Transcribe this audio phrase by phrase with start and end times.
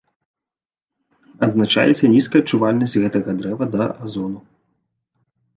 [1.49, 4.39] Адзначаецца нізкая адчувальнасць гэтага дрэва да азону.